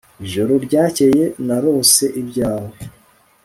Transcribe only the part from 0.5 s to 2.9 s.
ryakeye narose ibyawe